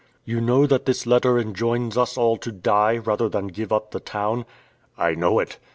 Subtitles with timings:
[0.25, 3.99] "You know that this letter enjoins us all to die, rather than give up the
[3.99, 4.45] town?"
[4.97, 5.59] "I know it."